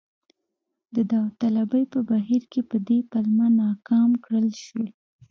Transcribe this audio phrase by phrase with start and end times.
[0.95, 4.83] د داوطلبۍ په بهیر کې په دې پلمه ناکام کړل شو.